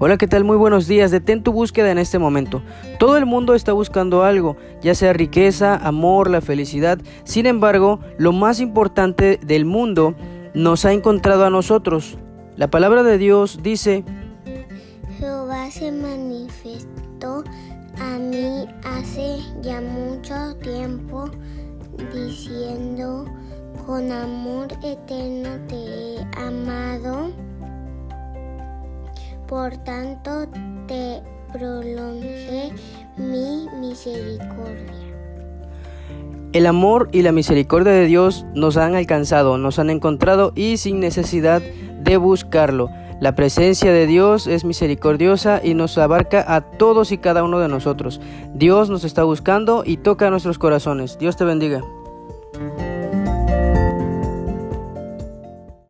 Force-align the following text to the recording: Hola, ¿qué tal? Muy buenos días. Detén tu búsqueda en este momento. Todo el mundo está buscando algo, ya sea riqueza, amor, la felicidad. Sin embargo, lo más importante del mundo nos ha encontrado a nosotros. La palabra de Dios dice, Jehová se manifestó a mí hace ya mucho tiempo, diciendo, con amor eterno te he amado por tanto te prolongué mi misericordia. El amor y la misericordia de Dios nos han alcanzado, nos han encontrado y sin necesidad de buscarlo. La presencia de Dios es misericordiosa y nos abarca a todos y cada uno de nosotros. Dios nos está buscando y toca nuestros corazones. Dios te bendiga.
Hola, 0.00 0.16
¿qué 0.16 0.28
tal? 0.28 0.44
Muy 0.44 0.56
buenos 0.56 0.86
días. 0.86 1.10
Detén 1.10 1.42
tu 1.42 1.52
búsqueda 1.52 1.90
en 1.90 1.98
este 1.98 2.20
momento. 2.20 2.62
Todo 3.00 3.16
el 3.16 3.26
mundo 3.26 3.56
está 3.56 3.72
buscando 3.72 4.22
algo, 4.22 4.56
ya 4.80 4.94
sea 4.94 5.12
riqueza, 5.12 5.74
amor, 5.74 6.30
la 6.30 6.40
felicidad. 6.40 7.00
Sin 7.24 7.46
embargo, 7.46 7.98
lo 8.16 8.30
más 8.30 8.60
importante 8.60 9.40
del 9.44 9.64
mundo 9.64 10.14
nos 10.54 10.84
ha 10.84 10.92
encontrado 10.92 11.44
a 11.44 11.50
nosotros. 11.50 12.16
La 12.54 12.70
palabra 12.70 13.02
de 13.02 13.18
Dios 13.18 13.58
dice, 13.64 14.04
Jehová 15.18 15.68
se 15.68 15.90
manifestó 15.90 17.42
a 17.98 18.18
mí 18.18 18.68
hace 18.84 19.38
ya 19.62 19.80
mucho 19.80 20.54
tiempo, 20.62 21.28
diciendo, 22.14 23.24
con 23.84 24.12
amor 24.12 24.68
eterno 24.84 25.50
te 25.66 25.74
he 25.74 26.20
amado 26.36 27.17
por 29.48 29.76
tanto 29.78 30.46
te 30.86 31.22
prolongué 31.52 32.70
mi 33.16 33.66
misericordia. 33.80 34.92
El 36.52 36.66
amor 36.66 37.08
y 37.12 37.22
la 37.22 37.32
misericordia 37.32 37.92
de 37.92 38.06
Dios 38.06 38.46
nos 38.54 38.76
han 38.76 38.94
alcanzado, 38.94 39.58
nos 39.58 39.78
han 39.78 39.90
encontrado 39.90 40.52
y 40.54 40.76
sin 40.76 41.00
necesidad 41.00 41.62
de 41.62 42.16
buscarlo. 42.16 42.90
La 43.20 43.34
presencia 43.34 43.90
de 43.90 44.06
Dios 44.06 44.46
es 44.46 44.64
misericordiosa 44.64 45.60
y 45.62 45.74
nos 45.74 45.98
abarca 45.98 46.44
a 46.54 46.60
todos 46.60 47.10
y 47.10 47.18
cada 47.18 47.42
uno 47.42 47.58
de 47.58 47.68
nosotros. 47.68 48.20
Dios 48.54 48.90
nos 48.90 49.02
está 49.02 49.24
buscando 49.24 49.82
y 49.84 49.96
toca 49.96 50.30
nuestros 50.30 50.58
corazones. 50.58 51.18
Dios 51.18 51.36
te 51.36 51.44
bendiga. 51.44 51.82